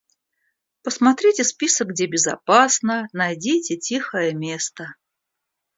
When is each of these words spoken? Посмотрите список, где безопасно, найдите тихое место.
Посмотрите 0.81 1.43
список, 1.43 1.89
где 1.89 2.07
безопасно, 2.07 3.07
найдите 3.13 3.77
тихое 3.77 4.33
место. 4.33 4.95